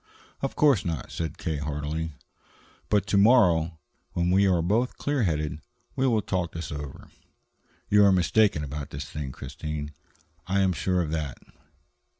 "Of 0.41 0.55
course 0.55 0.83
not," 0.83 1.11
said 1.11 1.37
K. 1.37 1.57
heartily. 1.57 2.13
"But 2.89 3.05
to 3.05 3.17
morrow, 3.19 3.77
when 4.13 4.31
we 4.31 4.47
are 4.47 4.63
both 4.63 4.97
clear 4.97 5.21
headed, 5.21 5.59
we 5.95 6.07
will 6.07 6.23
talk 6.23 6.53
this 6.53 6.71
over. 6.71 7.11
You 7.87 8.03
are 8.05 8.11
mistaken 8.11 8.63
about 8.63 8.89
this 8.89 9.05
thing, 9.05 9.31
Christine; 9.31 9.93
I 10.47 10.61
am 10.61 10.73
sure 10.73 11.03
of 11.03 11.11
that. 11.11 11.37